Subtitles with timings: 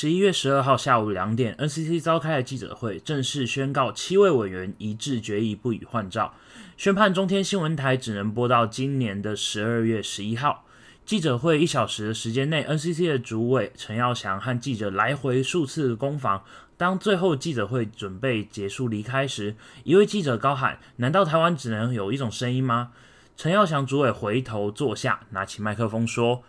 [0.00, 6.32] 十一月十二号下午两点，NCC 召开了记者会，正式宣告七位委员一致决议不予换照，
[6.76, 10.64] 宣判中天新闻台只能播到今年的十二月十一号。
[11.04, 16.44] 记者会一小时的时间内，NCC 的主委陈耀祥和记者来回数次攻防。
[16.76, 22.92] 当最后记者会准备结束离开时，一位记者高喊：“难道台湾只能有一种声音吗？”
[23.36, 26.44] 陈耀祥主委回头坐下，拿起麦克风说：“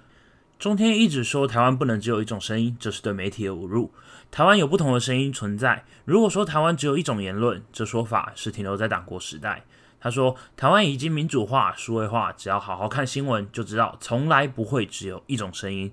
[0.59, 3.93] 中天一直说台湾不能只有一种声音，这是对媒体的侮辱。
[4.29, 5.85] 台湾有不同的声音存在。
[6.03, 9.63] 如果说台湾只有一种言论，这说法是停留在党国时代。”
[10.01, 15.89] 他说：“台湾已经民主化、数位化，只要好好看新闻就知道，从来不会只有一种声音，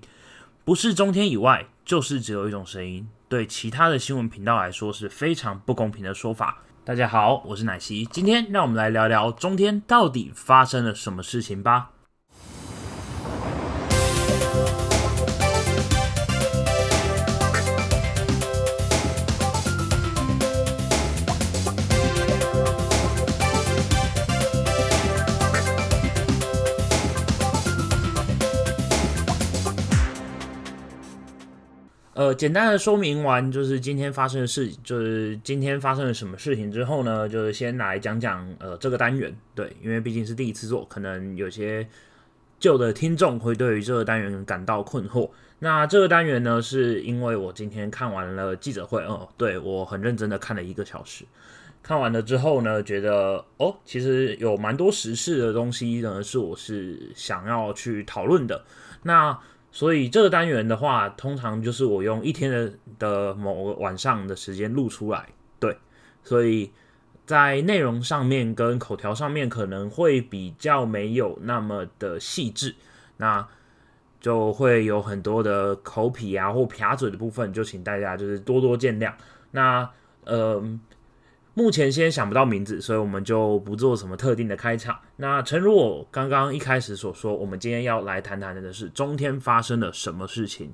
[0.65, 3.07] 不是中天以外，就是只有一种声音。
[3.29, 11.91] 对其他的新闻频道来说是非常不公平的说法。”大家好，我是奶昔，今天让我们来聊聊中天到底发生了什么事情吧。
[32.27, 41.87] 呃，简单的说明完就是今天发生的事，就是今天发生了什么事情之后呢，就是先来讲讲呃这个单元，对，因为毕竟是第一次做，可能有些
[42.59, 45.29] 旧的听众会对于这个单元感到困惑。
[45.59, 51.23] 那这个单元呢，是因为我今天看完了记者会，哦，对我很认真的看了一个小时，
[51.81, 58.65] 看完了之后呢，觉得哦，其实有蛮多时事的东西呢，是我是想要去讨论的。
[59.03, 59.39] 那
[59.77, 65.29] 所以这个单元的话，通常就是我用一天的的某个晚上的时间录出来，
[65.59, 65.77] 对，
[66.23, 66.71] 所以
[67.27, 72.73] 在内容上面跟口条上面可能会比较没有那么的细致，
[73.17, 73.47] 那
[74.19, 79.13] 就会有很多的口癖啊或撇嘴的部分，就请大家就是多多见谅。
[79.51, 79.87] 那
[80.25, 80.79] 呃。
[81.57, 84.95] 目前先想不到名字，所以我们就不做什么特定的开场。
[85.15, 90.71] 那诚如我刚刚一开始所说，我们今天要来谈谈的是中天发生了什么事情。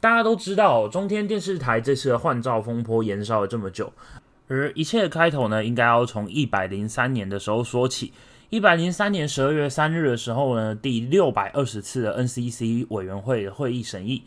[0.00, 3.90] 大家都知道，中天电视台这次的换照风波延烧了这么久，
[4.46, 8.12] 而一切的开头呢，应该要从一百零三年的时候说起。
[8.50, 14.24] 一百零三年十二月三日的时候呢，第六百二十次的 NCC 委员会会议审议，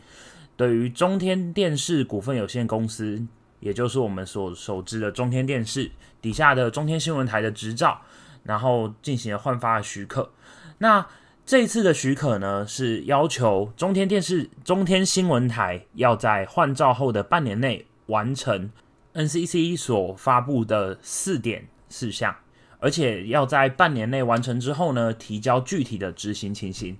[0.56, 3.24] 对于中天电视股份有限公司。
[3.60, 8.00] 也就是我们所熟知的中天电视底下的中天新闻台的执照，
[8.44, 10.30] 然后进行了换发许可。
[10.78, 11.06] 那
[11.44, 18.70] 这次的许可呢，是要求中天电视、中天新闻台要在换照后的半年内完成
[19.14, 22.36] NCC 所发布的四点事项，
[22.78, 26.96] 而且要在半年内完成之后呢，提交具体的执行情形。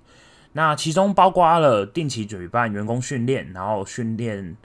[0.52, 4.56] 那其中包括了定期举办员工训练，然后训练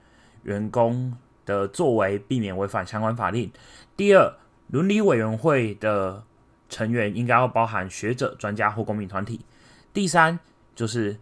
[0.44, 1.14] 员工。
[1.46, 3.52] 的作为，避免违反相关法令。
[3.96, 4.36] 第二，
[4.68, 6.24] 伦理委员会的
[6.70, 9.42] 成员应该要包含学者、专家或公民团体。
[9.94, 10.40] 第三，
[10.76, 11.18] 就是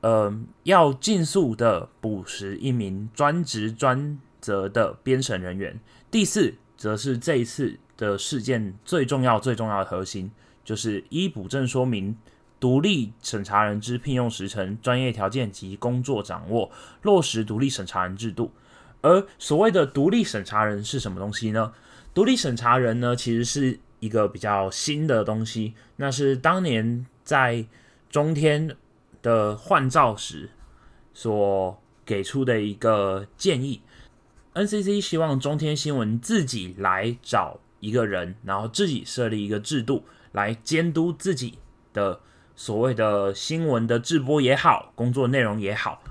[0.00, 5.78] 呃，要尽速的补实一名专职专责的编审人员。
[6.10, 10.30] 第四，则是这一次的事件最重要、最重要的核心，
[10.64, 12.16] 就是依补正说明，
[12.58, 16.70] 独立审查人之聘用时程、专业条件及工作掌握，
[17.02, 18.52] 落实独立审查人制度。
[19.02, 21.72] 而所谓的独立审查人是什么东西呢？
[22.12, 25.74] 独立审查人呢，其实是一个比较新的东西。
[25.96, 27.64] 那是当年在
[28.10, 28.76] 中天
[29.22, 30.50] 的换照时
[31.14, 33.80] 所给出的一个建议。
[34.52, 41.58] NCC 希望中天新闻自己来找一个人，然后自己设立一个制度来监督自己
[41.94, 42.20] 的
[42.54, 46.02] 所谓的新闻的制播也好，工作内容也好。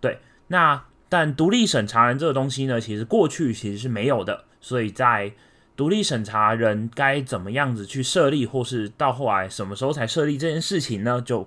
[0.00, 0.84] 对，那。
[1.12, 5.30] 但独立审查人这个东西呢，其实过去其实是没有的，所以在
[5.76, 11.46] 独立审查人该怎么样子去设立，或是到后来什么时候才设立这件事情呢，就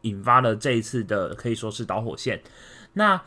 [0.00, 2.42] 引发了这一次的可以说是导火线。
[2.94, 3.22] 那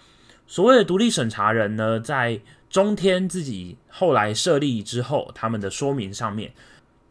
[0.45, 6.51] 所谓的独立审查人呢，在中天自己后来设立之后，他们的说明上面。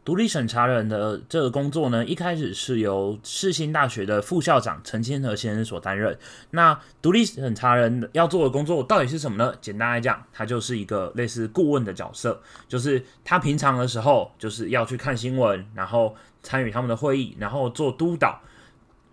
[0.06, 6.16] 独立审查人的这个工作呢，一开始是由世新大学的副校长陈千和先生所担任。
[6.52, 9.52] 那独立审查人要做的工作到底是什么呢？
[9.60, 18.40] 简单来讲，他就是一个类似顾问的角色，就是他平常的时候就是要去看新闻，然后参与他们的会议，然后做督导，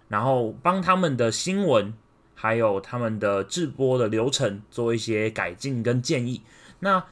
[0.10, 1.92] 然后帮他们的新闻
[2.36, 6.44] 还有他们的制播的流程做一些改进跟建议。
[6.82, 7.04] 那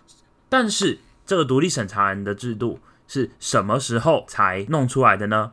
[0.48, 2.78] 但是这个独立审查人的制度。
[3.12, 5.52] 是什么时候才弄出来的呢？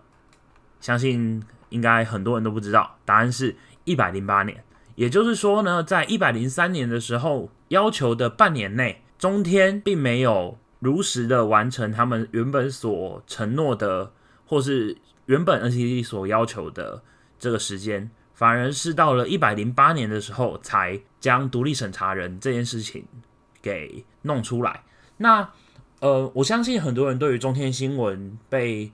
[0.81, 4.63] 相信应该很多人都不知道，答案是一百零八年。
[4.95, 14.13] 也就是说呢，在一百零三年的时候，要求的半年内，中天并没有如实的完成他们原本所承诺的，
[14.47, 14.97] 或是
[15.27, 17.03] 原本 NCC 所要求的
[17.41, 23.05] 这个时间，反而是到了一百零八年的时候，才将独立审查人这件事情
[23.61, 24.85] 给弄出来。
[25.17, 25.51] 那
[26.01, 28.91] 呃，我相信很多人对于中天新闻被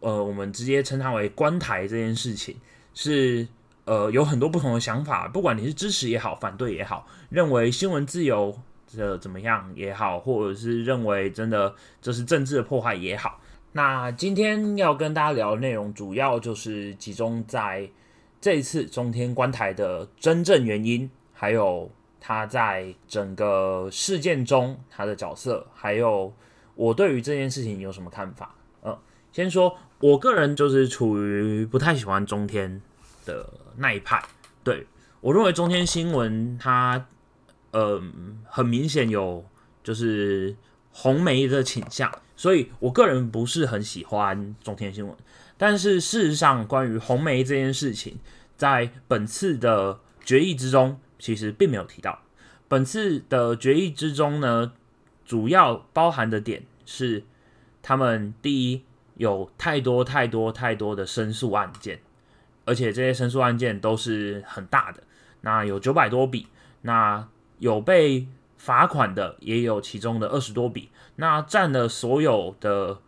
[0.00, 2.56] 呃我们直接称它为关台这件事情
[2.94, 3.48] 是。
[3.86, 8.56] 呃，有很多不同的想法，不管你是支持也好，反对也好，认为新闻自由
[8.94, 13.40] 的怎么样也好，或者是认为真的这是政治的破坏也好。
[13.72, 17.90] 那今天要跟大家聊的内容，主要就是集中在
[18.40, 26.32] 这一次中天观台的真正原因，还有他在整个事件中他的角色，还有
[26.74, 28.54] 我对于这件事情有什么看法。
[28.84, 28.96] 嗯，
[29.32, 32.80] 先说我个人就是处于不太喜欢中天。
[33.26, 33.46] 的
[33.76, 34.20] 那一派，
[34.64, 34.86] 对
[35.20, 37.06] 我认为中天新闻它，
[37.70, 38.02] 呃，
[38.48, 39.44] 很明显有
[39.84, 40.56] 就是
[40.90, 45.14] 红媒的倾向，所以我个人不是很喜欢中天新闻。
[45.58, 48.18] 但是事实上，关于红媒这件事情，
[48.56, 52.18] 在本次的决议之中，其实并没有提到。
[52.66, 54.72] 本次的决议之中呢，
[55.24, 57.22] 主要包含的点是，
[57.80, 58.82] 他们第一
[59.14, 62.00] 有太多太多太多的申诉案件。
[62.66, 65.02] 而且这些申诉案件都是很大的，
[65.40, 66.46] 那有九百多笔，
[66.82, 67.26] 那
[67.58, 68.28] 有被
[68.58, 72.98] 罚款的也有其中的二十多笔，那占了所有的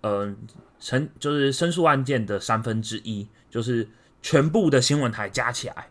[0.00, 0.38] 嗯
[0.78, 3.86] 申就是申诉案件的三分之一，就是
[4.22, 5.90] 全部的新闻台加起来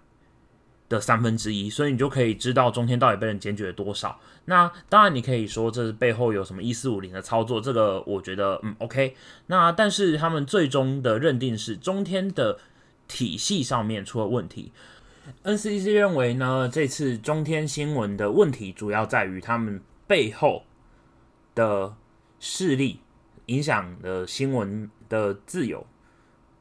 [0.92, 4.20] 的三分之一，所以你就可以知道中天到底被人检举了多少。
[4.46, 9.16] 那当然你可以说这是背后有什么一四五零的操作，这个我觉得嗯 OK。
[9.48, 12.60] 那但是他们最终的认定是中天的。
[13.08, 14.72] 体系上面出了问题
[15.44, 20.64] ，NCC 认为呢，这次中天新闻的问题主要在于他们背后
[21.54, 21.94] 的
[22.40, 23.02] 势力
[23.48, 25.86] 影响了新闻的自由。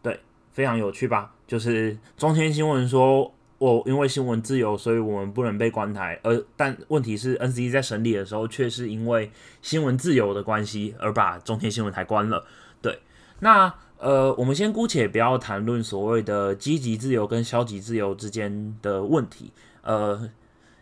[0.03, 0.19] 对，
[0.51, 1.33] 非常有趣吧？
[1.47, 9.31] 就是中天新闻说，我因为新闻自由，所以我们不能被关台，而但问题是 NCC 在审理的时候，却是因为
[9.63, 12.45] 新闻自由的关系而把中天新闻台关了。
[12.83, 12.99] 对，
[13.39, 13.73] 那。
[14.03, 19.53] 呃，我们先姑且不要谈论所谓的积极自由跟消极自由之间的问题，
[19.83, 20.31] 呃，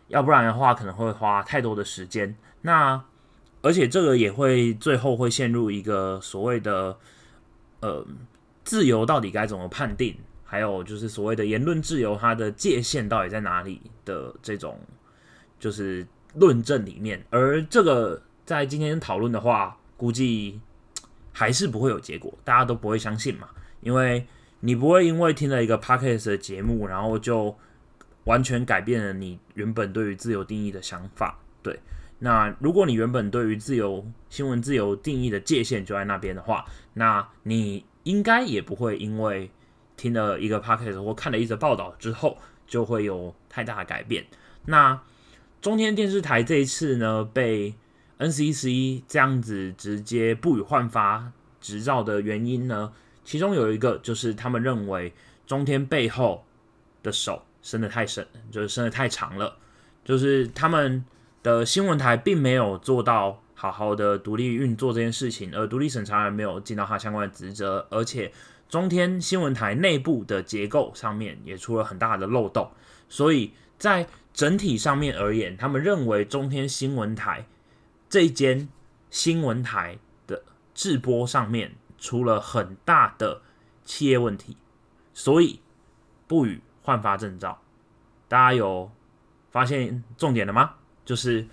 [0.06, 2.36] 要不然的话可能会花太多的时间。
[2.62, 3.02] 那
[3.60, 6.96] 而且这个也会最后会陷入一个所谓的
[7.80, 8.06] 呃
[8.62, 10.16] 自由到底该怎么判定，
[10.48, 14.80] 还有就是所谓的言论自由它的界限到底在哪里的这种
[15.60, 16.04] 就是
[16.34, 17.24] 论证里面。
[17.30, 20.60] 而这个在今天讨论的话，估计。
[21.30, 23.48] 还是不会有结果，大家都不会相信嘛，
[23.80, 24.26] 因为
[24.58, 27.56] 你不会因为听了一个 podcast 的节目，然后就
[28.24, 31.38] 完全改变了你原本对于自由定义的想法。
[31.62, 31.78] 对，
[32.18, 39.48] 那如果你原本对于自由新闻自由定义的界限就在那边的话，那你应该也不会因为
[39.98, 44.24] 听了一个 podcast 或看了一则报道之后，就会有太大的改变。
[44.64, 44.98] 那
[45.60, 47.74] 中天电视台这一次呢，被
[48.18, 52.92] NCC 这样子直接不予换发执照的原因呢？
[53.24, 55.12] 其中有一个就是他们认为
[55.46, 56.44] 中天背后
[57.02, 59.56] 的手伸得太深，就是伸得太长了，
[60.04, 61.04] 就是他们
[61.42, 68.32] 的新闻台并没有做到好好的独立运作这件事情，而独立审查人没有尽到他相关的职责，而且
[68.68, 72.70] 中天新闻台内部的结构上面也出了很大的漏洞，
[73.08, 77.46] 所以在整体上面而言，他们认为中天新闻台。
[78.10, 78.68] 这间
[79.10, 80.42] 新闻台的
[80.74, 83.42] 制播上面出了很大的
[83.84, 84.56] 企业问题，
[85.12, 85.60] 所以
[86.26, 87.60] 不予换发证照。
[88.26, 88.90] 大家有
[89.50, 90.76] 发现重点了吗？
[91.04, 91.46] 就是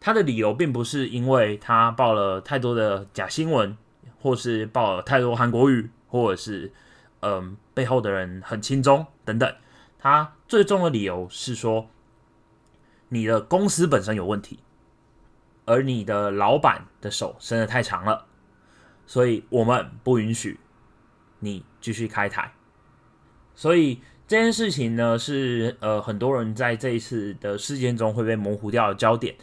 [0.00, 3.76] 他的理由并不是因为他报了太多的假新闻，
[4.20, 6.72] 或是报了太多韩国语，或者是
[7.20, 9.54] 嗯背后的人很轻松等等。
[9.98, 11.88] 他最终的理由是说，
[13.08, 14.60] 你的公司本身有问题。
[15.66, 18.26] 而你的老板的手伸得太长了，
[19.06, 20.60] 所以我们不允许
[21.38, 22.52] 你继续开台。
[23.54, 29.34] 所以这件事情呢，是呃很多人在这一次的事件中会被模糊掉的焦点。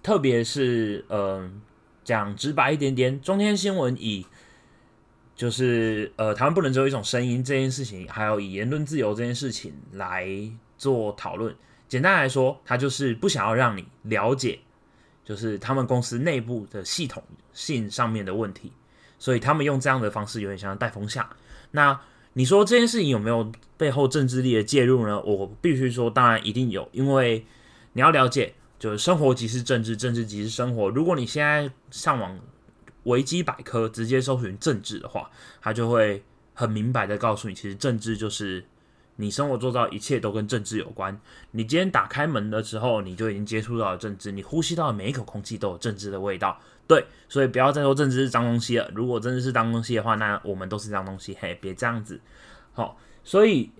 [0.00, 1.50] 特别是呃
[2.04, 4.24] 讲直白一点点，中天新闻以
[5.38, 10.28] 就是呃台湾不能只有一种声音这件事情，还有以言论自由这件事情来
[10.76, 11.54] 做讨论。
[11.88, 14.58] 简单来说，他就是不想要让你了解。
[15.24, 18.72] 就是他们公司内部的系统性上面的问题，
[19.18, 21.28] 所以他们用这样的方式有点像带风向。
[21.72, 22.00] 那
[22.32, 25.20] 你说这件事情有没有背后政治力的介入呢？
[25.20, 27.44] 我必须说，当然一定有，因为
[27.92, 30.88] 你要了解，就是生活即是政治，政治即是生活。
[30.88, 32.40] 如果你现在上网
[33.08, 36.22] 维基百科直接搜寻政治的话，它就会
[36.54, 38.64] 很明白的告诉你，其实政治就是
[39.16, 41.20] 你生活做到一切都跟政治有关。
[41.50, 46.60] 你今天打开门的时候，你就已经接触到了政治，你呼吸到的每一口空气都有政治的味道。
[46.86, 48.90] 对，所以不要再说政治是脏东西了。
[48.94, 51.36] 如果真的是脏东西的话，那我们都是脏东西。
[51.38, 52.18] 嘿，别这样子。
[52.72, 53.70] 好，所以，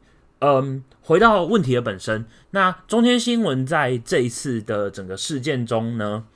[0.41, 6.27] 嗯，回到问题的本身，那中天新闻在这一次的整个事件中呢，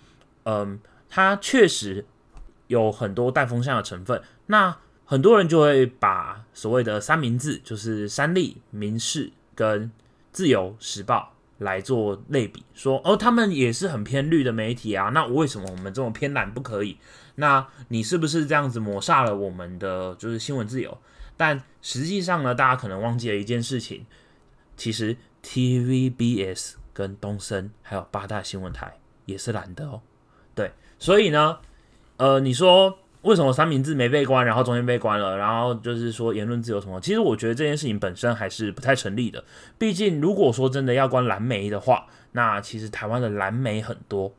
[0.45, 0.81] 嗯，
[1.11, 2.07] 它确实
[2.73, 4.21] 有很多带风向的成分。
[4.47, 9.91] 那很多人就会把所谓的三明治，就是三立、民视跟
[10.33, 11.29] 自由时报。
[11.59, 16.99] 来做类比，说哦，他们也是很偏绿的媒体啊，那为什么我们这种偏蓝不可以？
[17.37, 20.99] 那你是不是这样子抹杀了我们的就是新闻自由？
[21.37, 24.05] 但实际上呢，大家可能忘记了一件事情，
[24.77, 30.03] 其实 TVBS 跟东森还有八大新闻台也是蓝的哦。
[30.57, 31.61] 对，所以呢，
[32.23, 32.99] 呃，你说。
[33.23, 35.37] 为什么三明治没被关，然后中间被关了？
[35.37, 37.01] 然后就是说言论自由什么？
[37.01, 39.45] 其实我觉得这件事情本身还是不太成立的。
[39.79, 44.35] 毕竟如果说真的要关蓝媒的话，那其实台湾的蓝媒很多，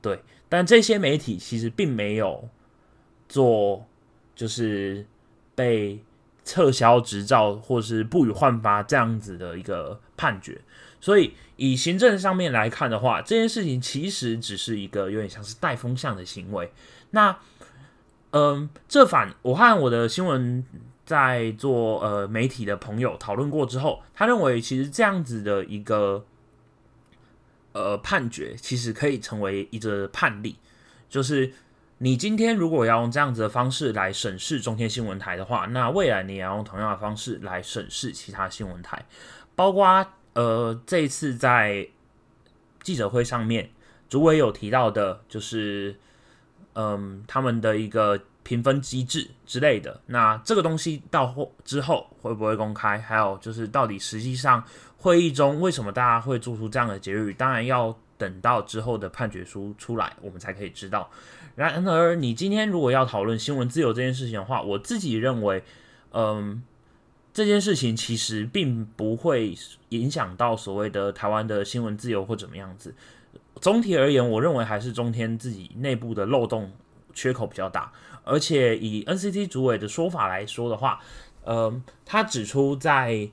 [0.00, 0.20] 对。
[0.48, 2.48] 但这些媒体其实并没有
[3.28, 3.84] 做，
[4.36, 5.04] 就是
[5.56, 5.98] 被
[6.44, 10.60] 撤销执照或是不予换发这样子的一个判决。
[11.00, 16.70] 所以以行政上面来看的话，这件事情其实只是一个有点像是带风向的行为。
[17.10, 17.38] 那
[18.30, 20.62] 嗯，这反我和我的新闻
[21.06, 26.26] 在做呃媒体的朋友讨论过之后，他认为其实这样子的一个
[27.72, 30.58] 呃判决，其实可以成为一个判例，
[31.08, 31.54] 就是
[31.96, 39.06] 你今天如果要用这样子的方式来审视中天新闻台的话，那未来你也要用同样的方式来审视其他新闻台，
[39.56, 41.88] 包括呃这一次在
[42.82, 43.70] 记者会上面，
[44.10, 45.96] 主委有提到的，就是。
[46.80, 53.00] 嗯，他们的一个评分机制之类的，那这个东西到后之后会不会公开？
[53.00, 54.62] 还有就是到底实际上
[54.96, 57.32] 会议中为什么大家会做出这样的结语？
[57.32, 61.10] 当然要等到之后的判决书出来，我们才可以知道。
[61.56, 65.64] 然而，你今天如果要讨论新闻自由这件事情的话，我自己认为，
[66.12, 66.62] 嗯，
[67.34, 69.52] 这件事情其实并不会
[69.88, 72.94] 影响到所谓的台湾的新闻自由或怎么样子。
[73.60, 76.72] 总体而言，我认为还是中天自己内部的漏洞
[77.12, 77.92] 缺口比较大，
[78.24, 81.00] 而且以 NCT 主委的说法来说的话，
[81.44, 83.28] 呃，他指出在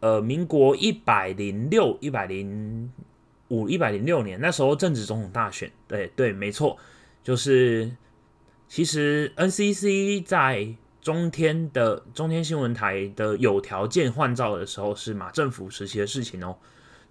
[0.00, 2.92] 呃民国一百零六、一百零
[3.48, 6.76] 五、一百零六年那时候正值总统大选，对对，没错，
[7.22, 7.90] 就是
[8.68, 16.56] 其实 NCC 在中天的中天新闻台的有条件换照的时候是马政府时期的事情哦，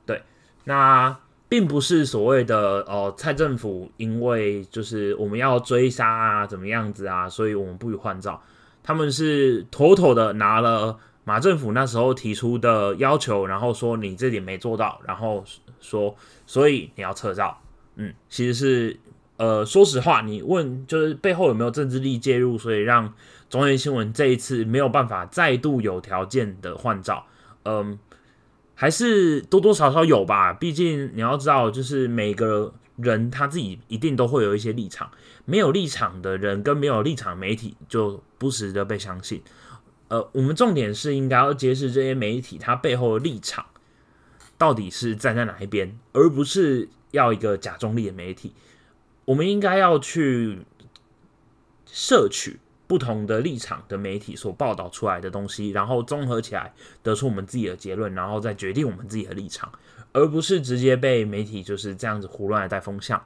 [0.06, 0.22] 对，
[0.64, 1.20] 那。
[1.48, 8.42] 并不是所谓的哦，蔡政府因为就是我们要追杀啊，怎么样子啊，所以我们不予换照。
[8.84, 15.44] 他们是妥妥的拿了马政府那时候提出的要求，然后说你这点没做到，然后
[15.80, 16.16] 说
[16.48, 17.58] 所以你要撤照。
[17.96, 19.00] 嗯，其实是
[19.38, 23.14] 呃，说实话，你问就是背后有没有政治力介入，所以让
[23.50, 27.26] 中原新闻这一次没有办法再度有条件的换照。
[27.64, 28.00] 嗯。
[28.76, 35.10] 还是多多少少有吧，毕竟你要知道，就是每个人他自己一定都会有一些立场，
[35.46, 39.42] 没有立场的人跟没有立场媒体就不值得被相信。
[40.10, 43.66] 呃，我们重点是应该要揭示这些媒体它背后的立场
[44.58, 48.54] 到底是站在哪一边，而不是要一个假中立的媒体。
[49.24, 50.60] 我们应该要去
[51.86, 52.60] 摄取。
[52.88, 59.72] 不同的立场的媒体所报道出来的东西，然后综合起来得出我们自己的结论，然后再决定我们自己的立场，
[60.14, 63.20] 而不是直接被媒体就是这样子胡乱的带风向。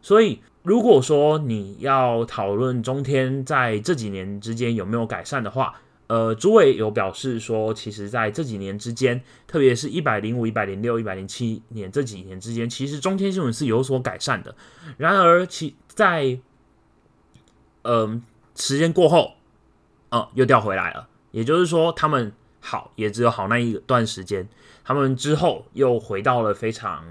[0.00, 5.74] 所以，如果说你要讨论中天在这几年之间有没有改善的话，
[6.06, 14.54] 呃，朱伟有表示说，其实在这几年之间，特别是一百零五、一百零六、一百零七年这几年之间，其实中天新闻是有所改善的。
[14.96, 16.38] 然而，其在
[17.82, 18.22] 嗯。
[18.54, 19.34] 时间过后，
[20.10, 21.08] 哦，又调回来了。
[21.30, 24.48] 也就是说，他们好也只有好那一段时间，
[24.84, 27.04] 他们之后又回到了非常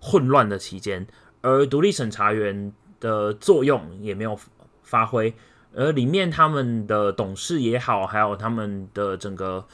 [0.00, 1.06] 混乱的期间，
[1.42, 4.38] 而独立审查员的作用也没有
[4.82, 5.34] 发挥，
[5.74, 9.66] 而里面他们的董事也好，还有他们的整个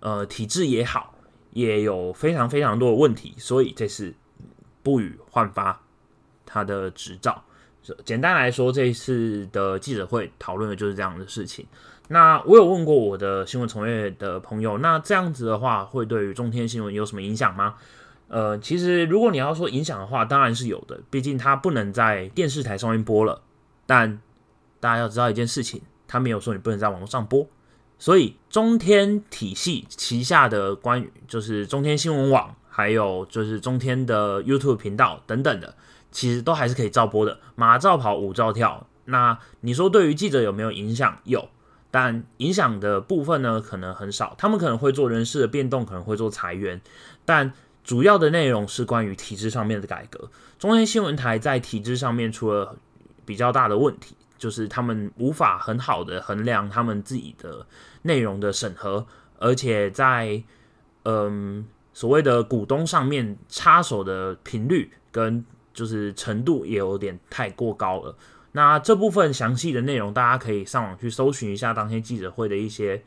[0.00, 1.14] 呃体制也好，
[1.50, 4.14] 也有非常非常多的问题，所以这是
[4.82, 5.82] 不予换发
[6.46, 7.44] 他的执照。
[8.04, 11.66] 简单来说，这一次的记者会讨论的就是这样的事情。
[12.08, 17.76] 那我有问过我的新闻从业的朋友，那这样子的话，会对于中天新闻有什么影响吗？
[18.28, 23.42] 呃，其实如果你要说影响的话，当然是有的，毕竟它不能在电视台上面播了。
[23.86, 24.20] 但
[24.80, 27.46] 大家要知道一件事情，它没有说你不能在网络上播，
[27.98, 35.74] 所以中天体系旗下的关于就是中天新闻网，还有就是中天的 YouTube 频道等等的。
[36.12, 38.86] 其实都还是可以照播的，马照跑，舞照跳。
[39.06, 41.18] 那你说对于记者有没有影响？
[41.24, 41.48] 有，
[41.90, 44.36] 但影响的部分呢，可能很少。
[44.38, 46.80] 他们可能会做人事的变动，可能会做裁员，
[47.24, 47.52] 但
[47.82, 50.30] 主要的内容是关于体制上面的改革。
[50.56, 52.76] 中天新闻台在体制上面出了
[53.24, 57.66] 比较大的问题，就是他们无法很好的衡量他们自己的
[58.02, 59.04] 内容的审核，
[59.40, 60.40] 而且在
[61.02, 65.44] 嗯所谓的股东上面插手的频率跟。
[65.72, 68.16] 就是程度也有点太过高了。
[68.54, 73.02] 那这部分详细的内容，大家可以上网去搜寻一下当天记者会的一些，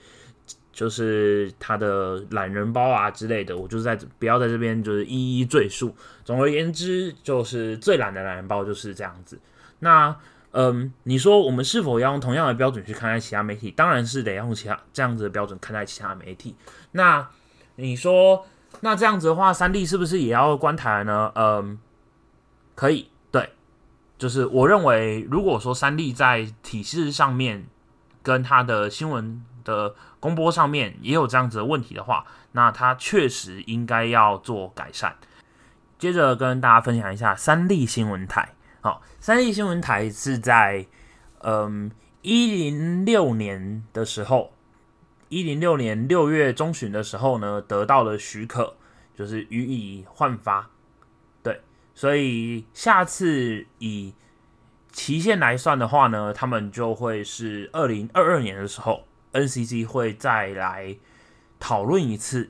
[0.73, 3.55] 就是他的懒人包啊之类的。
[3.55, 5.95] 我就是在不要在这边就是一一赘述。
[6.23, 9.39] 总而言之，就是最懒的懒人包就是这样子。
[9.77, 10.15] 那
[10.49, 13.69] 嗯，你说我们是否要用同样的标准去看待其他媒体？
[13.69, 16.55] 当然是得用其他这样子的标准看待其他媒体。
[16.93, 17.29] 那
[17.75, 18.47] 你说，
[18.79, 21.31] 那这样子的话，三立是不是也要关台呢？
[21.35, 21.77] 嗯。
[22.75, 23.49] 可以，对，
[24.17, 27.65] 就是我认为，如果说三立在体制上面
[28.21, 35.15] 跟他的新闻的公播上面也有这样子的问题的话，那他确实应该要做改善。
[35.97, 38.53] 接着跟大家分享一下三立新闻台。
[38.81, 40.85] 好，三立新闻台是在
[41.39, 41.89] 嗯
[42.21, 44.51] 一零六年的时候，
[45.29, 48.75] 一零六年六月中旬的时候呢，得到了许可，
[49.15, 50.69] 就是予以换发。
[51.97, 54.13] 所以下次以
[54.91, 60.97] 期限来算的话呢，他们就会是二零二二年的时候，NCC 会再来
[61.57, 62.49] 讨论一次，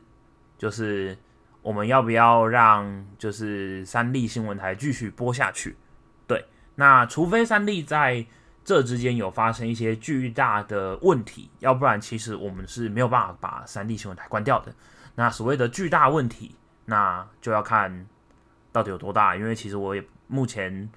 [0.57, 1.15] 就是
[1.61, 5.77] 我们要不要让就是三立新闻台继续播下去？
[6.25, 8.25] 对，那除非三立在
[8.63, 14.73] 这之间有发生一些巨大的问题，要不然其实我们是没有办法把三立新闻台关掉的。
[15.13, 16.55] 那所谓的巨大问题，
[16.85, 18.07] 那就要看。
[18.75, 19.37] 到底有多大？
[19.37, 20.89] 因为其实我也目前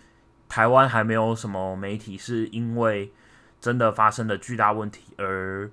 [0.49, 3.13] 台湾还没有什么媒体是因为
[3.61, 5.71] 真的发生了巨大问题而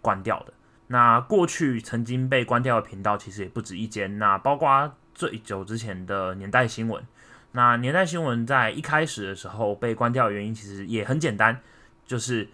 [0.00, 0.54] 关掉的。
[0.86, 4.18] 那过去曾经被关掉的频道其实也不止一间。
[4.18, 7.04] 那包括最久之前的年代新闻，
[7.50, 11.60] 那年代新闻在一开始的时候被关掉的原因其实也很简单，
[12.06, 12.48] 就是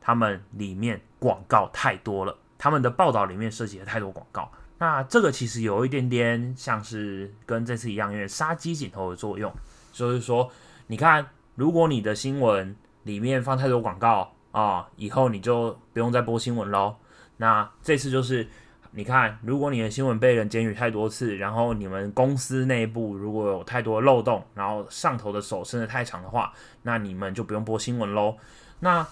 [0.00, 4.52] 他们里面广告太多了，他们的报道里面涉及了太多广告。
[4.78, 9.52] 那这个其实有一点点像是跟这次一样，因为杀鸡儆猴的作用，
[9.92, 10.50] 就是说，
[10.88, 16.96] 你看，如果你的新闻里面放太多广告啊，以后你就不用再播新闻喽。
[17.36, 18.46] 那这次就是，
[18.90, 28.36] 你看，如果你的新闻被人检举太多次，然后你们公司内部如果有太多漏洞，然后上头的手伸得太长的话，那你们就不用播新闻喽。
[28.80, 29.04] 那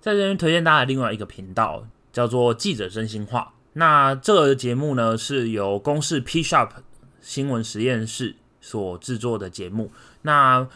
[0.00, 3.53] 在这边推荐大家另外一个频道，叫做记者真心话。
[3.74, 6.70] 那这个节目呢，是由公视 P Shop
[7.20, 9.90] 新闻实验室所制作的节目。
[10.22, 10.68] 那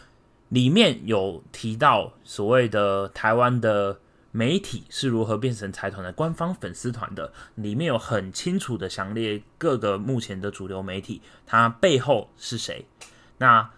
[0.49, 3.99] 里面有提到所谓的台湾的
[4.31, 12.85] 媒体是如何变成财团的官方粉丝团的，里面有很清楚的详列各个目前的主流媒体，它背后是谁。
[13.37, 13.69] 那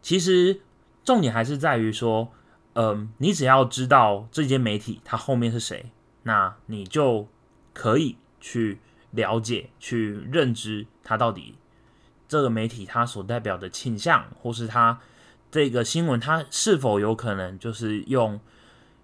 [0.00, 0.60] 其实
[1.02, 2.32] 重点还是在于说，
[2.74, 5.90] 嗯，你只要知道这间媒体它后面是谁，
[6.22, 7.26] 那你就
[7.74, 8.16] 可以。
[8.40, 8.78] 去
[9.10, 11.56] 了解、去认知它到底
[12.28, 15.00] 这个媒体它所代表的倾向，或是它
[15.50, 18.40] 这个新闻它是否有可能就是用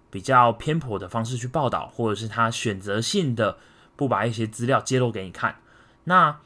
[0.09, 3.57] 比较偏颇的方式去报道，或者是它选择性的
[3.95, 5.57] 不把一些资料揭露给你看。
[6.05, 6.39] 那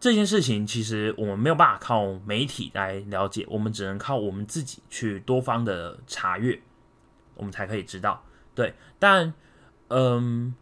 [0.00, 6.60] 这件事情其实我们没有办法靠媒体来了解，我们只能靠我们自己去多方的查阅，
[7.34, 8.24] 我们才可以知道。
[8.54, 9.34] 对，但
[9.88, 10.54] 嗯。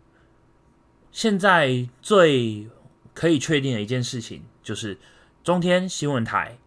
[1.13, 2.69] 现在最
[3.15, 4.99] 可以确定的一件事情，就是
[5.45, 6.59] 中天新闻台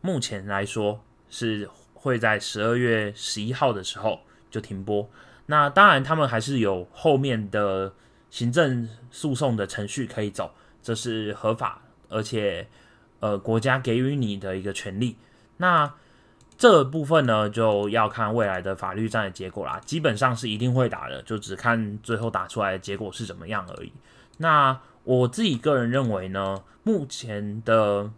[0.00, 5.10] 目前来说是会在十二月十一号的时候就停播。
[5.46, 7.92] 那当然，他们还是有后面的
[8.30, 12.68] 行政诉讼的程序可以走，这是合法，而且
[13.18, 15.16] 呃国家给予你的一个权利。
[15.56, 15.92] 那
[16.60, 19.80] 这部分呢，就要看未来的法律战的结果啦。
[19.86, 23.90] 基本上是一定会打的，就只看最后打出来的结果是怎么样而已。
[24.36, 28.10] 那我自己个人认为呢，目前的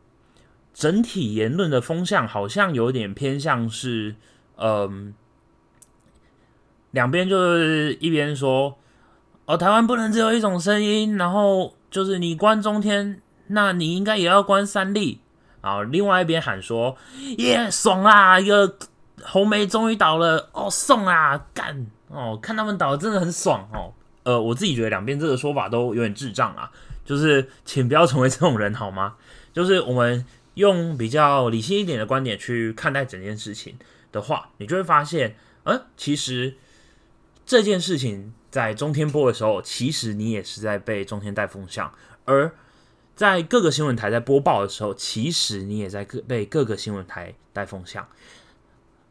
[0.75, 4.17] 整体言论的风向好像有点偏向是，
[4.57, 5.15] 嗯，
[6.91, 8.77] 两边就是一边说，
[9.47, 15.21] 哦，台湾不能只有一种声音，然后就是你关中天，那你应该也要关三立，
[15.63, 16.97] 然后另外一边喊说，
[17.39, 18.77] 耶，爽啦，一个
[19.23, 23.95] 红梅终于倒了，哦，送啊，干，哦，看他们倒真的很爽哦，
[24.25, 26.71] 呃，我自己觉得两边这个说法都有点智障啊，
[27.05, 29.15] 就是请不要成为这种人好吗？
[29.53, 33.79] 就是我们用比较理性一点的观点去看待整件事情
[34.11, 36.57] 的话，你就会发现，嗯，其实。
[37.45, 41.89] 这件事情在中天播的时候，其实你也是在被中天带风向；
[42.25, 42.55] 而
[43.15, 48.07] 在各个新闻台在播报的时候，其实你也在各被各个新闻台带风向。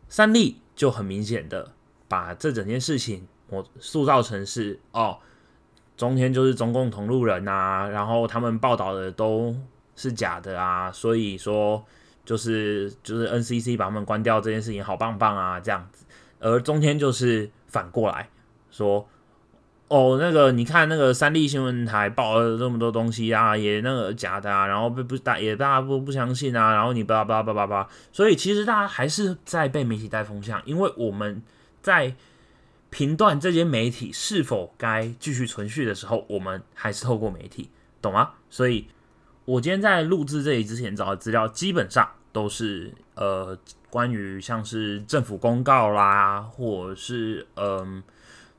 [0.07, 1.71] 三立就很明显的
[2.07, 5.17] 把这整件事情我塑造成是哦，
[5.95, 9.55] 中天就是中共同路人啊，然后他们报道的都
[9.95, 11.83] 是假的啊，所以说
[12.25, 16.05] 就是就是 NCC 把他们关掉这件事情好棒棒啊，这样子。
[16.39, 17.49] 而中天就是。
[17.71, 18.27] 反过来
[18.69, 19.07] 说，
[19.91, 31.43] 哦，那个你看那个三立新闻台报了这么多东西啊，也那个假的啊，然后不不大也大家不不相信啊，然后你叭叭叭叭叭，所以其实大家还是在被媒体带风向，因为我们
[31.81, 32.15] 在
[32.89, 37.69] 评断这些媒体是否该继续存续的时候，我们还是透过媒体，
[38.01, 38.31] 懂吗？
[38.49, 38.87] 所以
[39.43, 43.57] 我今天在录制这里之前找的资料，基本上都是呃。
[43.91, 48.01] 关于像是政府公告啦，或者是嗯，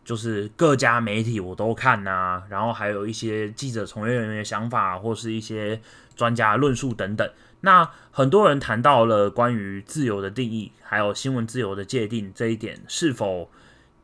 [0.05, 5.81] 就是各家媒体我都看呐，然后还有一些记者从业人员的想法，或是一些
[6.17, 7.31] 专家论述等等。
[7.61, 13.51] 那很多人谈到了关于自由的定义，还有新闻自由的界定这一点，是否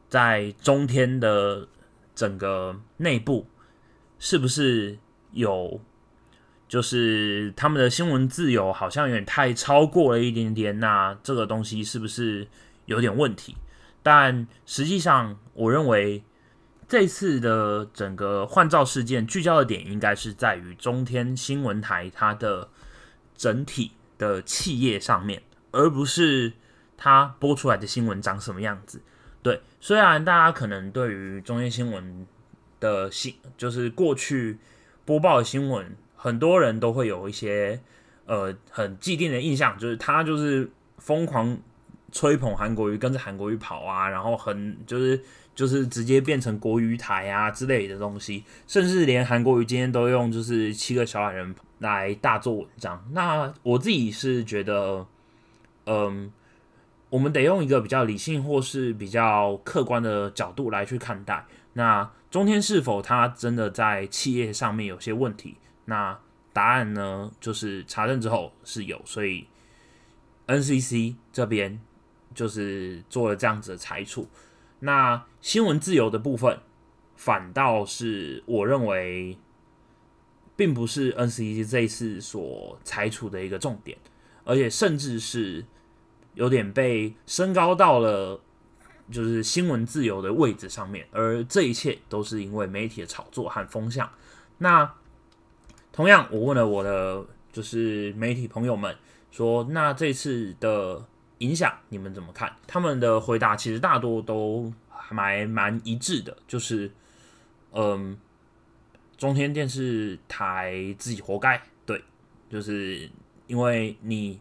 [0.09, 1.67] 在中天的
[2.15, 3.47] 整个内部，
[4.19, 4.99] 是不是
[5.33, 5.81] 有？
[6.69, 12.47] 就是他们的新闻自由好像有点太超过了一点点，那这个东西是不是
[12.85, 13.57] 有点问题？
[14.03, 16.23] 但实际上，我认为
[16.87, 22.69] 这次的整个换照事件聚焦的点应该是在于中天新闻台它的
[23.37, 26.53] 整体的企业上面，而不是
[26.97, 29.03] 它播出来的新闻长什么样子。
[29.43, 32.27] 对，虽然大家可能对于中天新闻
[32.81, 34.59] 的新，就是过去
[35.05, 35.97] 播报的新闻。
[36.17, 37.81] 很多人都会有一些
[38.27, 41.57] 呃很既定的印象，就是他就是疯狂
[42.13, 45.21] 吹捧韩国瑜，跟着韩国瑜跑啊，然后很就是
[45.55, 53.05] 就是直接变成国语台啊之类的东西，甚至连韩国瑜今天都用就是七个小矮人来大做文章。
[53.13, 55.07] 那我自己是觉得，
[55.87, 56.33] 嗯，
[57.11, 61.45] 我们得用一个比较理性或是比较客观的角度来去看待。
[61.75, 65.57] 那中天是否他真的在企业上面有些问题？
[65.85, 66.19] 那
[66.53, 67.31] 答案呢？
[67.41, 69.47] 就是查证之后是有，所以
[70.47, 71.79] NCC 这边
[72.39, 74.29] 就是做了这样子的裁处。
[74.79, 76.61] 那新闻自由的部分，
[77.17, 79.37] 反倒是我认为，
[80.55, 83.99] 并不是 NCC 这一次所裁处的一个重点，
[84.45, 85.65] 而且甚至是
[86.35, 88.41] 有点被升高到了
[89.11, 91.09] 就是新闻自由的位置上面。
[91.11, 94.09] 而这一切都是因为媒体的炒作和风向。
[94.59, 94.95] 那
[95.91, 98.95] 同样，我问了我的就是媒体朋友们
[99.33, 101.05] 说，那这次的
[101.39, 102.55] 影响你们怎么看？
[102.67, 106.91] 他们的回答其实大多都还蛮蛮一致的，就是
[107.73, 108.17] 嗯，
[109.17, 112.03] 中天电视台自己活该，对，
[112.51, 113.11] 就是
[113.47, 114.41] 因为你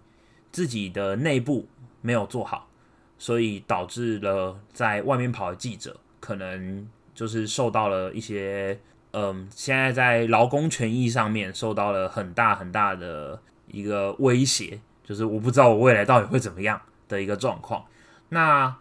[0.52, 1.68] 自己的内部
[2.02, 2.68] 没有做好，
[3.18, 8.80] 所以导致了在外面跑的记者可能就是受到了一些。
[9.14, 17.86] 嗯，现在在劳工权益上面受到了很大很大的一个威胁，就是我不知道我未来到底会怎么样的一个状况。
[18.30, 18.76] 那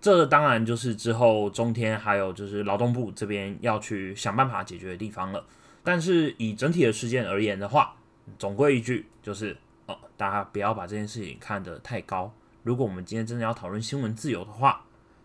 [0.00, 5.44] 这当然就是之后中天还有就是劳动部这边要去想办法解决的地方了。
[5.84, 7.94] 但是以整体的事件而言的话，
[8.38, 12.32] 总归一句就是哦，大家不要把这件事情看得太高。
[12.62, 14.84] 如果我们今天真的要讨论新闻自由的话，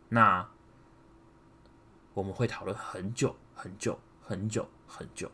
[0.09, 0.45] 那
[2.13, 3.97] 我们会讨论很久很久。
[4.23, 5.29] 很久很久。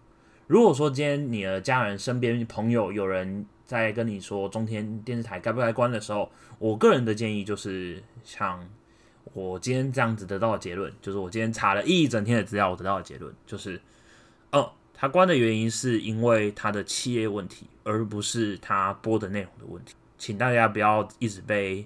[0.47, 8.67] 如果说今天你的家人、身边朋友有人在跟你说中天电视台该不该关的时候，我个人的建议就是，像
[9.33, 13.79] 我今天这样子得到的结论，就是我今天查了一整天的资料，我得到的结论就是，
[14.51, 19.93] 哦，他关的原因是因为他的企业问题，而不是他播的内容的问题。
[20.17, 21.85] 请大家不要一直被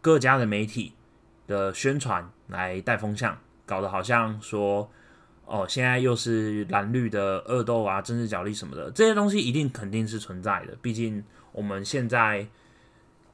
[0.00, 0.92] 各家的媒体
[1.46, 4.90] 的宣传来带风向，搞得好像说。
[5.44, 10.74] 哦，现在又是蓝绿的恶斗啊，政治角力什么的，这些东西一定肯定是存在的。
[10.80, 12.46] 毕竟我们现在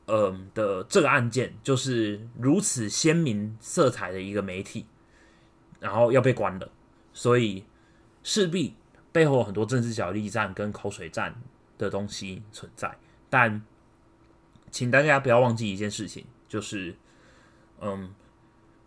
[0.06, 4.86] 嗯的这个案件就是如此鲜明色彩的一个媒体，
[5.78, 6.68] 然后要被关了，
[7.12, 7.62] 所以
[8.24, 8.74] 势必
[9.12, 11.40] 背后很多政治角力战跟口水战
[11.76, 12.96] 的东西存在。
[13.30, 13.62] 但
[14.70, 16.96] 请大家不要忘记一件事情，就是
[17.80, 18.12] 嗯，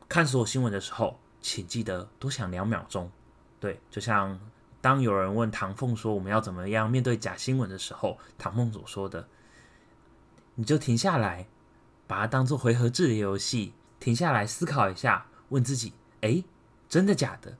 [0.10, 3.12] 看所有新闻的时候，请记得多想两秒钟。
[3.60, 4.40] 对，就像
[4.80, 9.28] 当有人问唐凤说我们要怎么样面对假新闻的时候，唐凤所说的，
[10.56, 11.48] 你就停下来，
[12.08, 16.44] 把它当做回合制的游戏，停下来思考一下，问自己：哎，
[16.90, 17.56] 真的假的？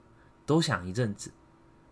[0.46, 1.32] 多想一阵子。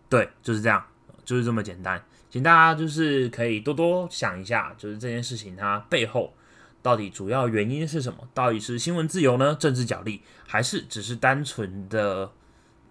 [0.10, 0.84] 对，就是这样，
[1.24, 2.04] 就是这么简单。
[2.32, 6.34] 请大家就是可以多多想一下，就是这件事情它背后
[6.82, 8.28] 到底主要原因是什么？
[8.34, 9.56] 到底是新闻自由呢？
[9.56, 12.32] 政治角力，还是只是单纯的？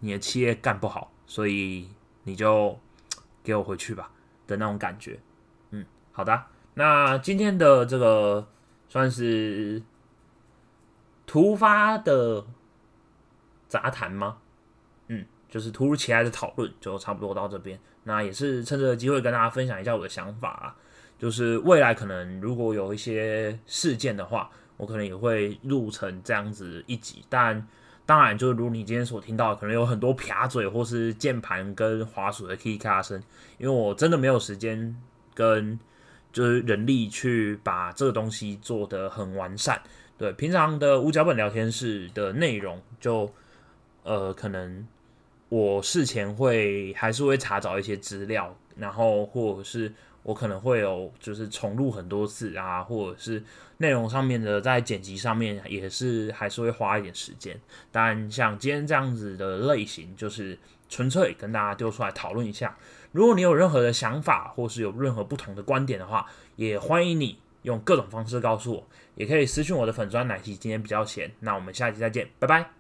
[0.01, 1.89] 你的企业干不好，所以
[2.23, 2.79] 你就
[3.43, 4.09] 给我回去吧
[4.47, 5.19] 的那种感觉。
[5.73, 6.41] 嗯，好的。
[6.75, 8.47] 那今天的这个
[8.89, 9.83] 算是
[11.27, 12.47] 突发的
[13.67, 14.39] 杂谈吗？
[15.09, 17.81] 嗯，就是突如其来的讨论，就差不多到这边。
[18.05, 20.77] 那也是趁这个机会跟大家分享一下我的想法啊。
[21.19, 27.67] 就是未来可能如果有一些事件的话，我可能也会录成这样子一集，但。
[28.07, 33.23] 当然，就是如你今天所听到，可能有很多撇嘴或是键盘跟滑鼠的 key 咔声，
[33.59, 34.97] 因为我真的没有时间
[35.35, 35.79] 跟
[36.33, 39.79] 就是人力去把这个东西做得很完善。
[40.17, 43.31] 对，平常的无脚本聊天室的内容，就
[44.05, 44.89] 呃，可能
[45.51, 49.93] 我事前会还是会查找一些资料，然后或者是。
[50.23, 53.43] 我可能会有就是重录很多次啊，或者是
[53.79, 57.59] 内容上面的在剪辑上面也是还是会花一点时间。
[57.91, 62.77] 但像今天这样子的类型，就是纯粹跟大家丢出来讨论一下。
[63.13, 66.27] 如果你有任何的想法，或是有任何不同的观点的话，
[66.57, 71.31] 也欢迎你用各种方式告诉我，也可以私信我的粉砖奶昔今天比较闲。
[71.41, 72.78] 那我们下期再见，拜拜。